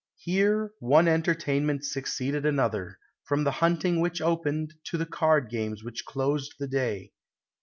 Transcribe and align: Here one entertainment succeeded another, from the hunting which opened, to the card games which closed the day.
Here 0.17 0.71
one 0.79 1.07
entertainment 1.07 1.85
succeeded 1.85 2.43
another, 2.43 2.97
from 3.23 3.43
the 3.43 3.51
hunting 3.61 3.99
which 3.99 4.19
opened, 4.19 4.73
to 4.85 4.97
the 4.97 5.05
card 5.05 5.47
games 5.47 5.83
which 5.83 6.05
closed 6.05 6.55
the 6.57 6.67
day. 6.67 7.11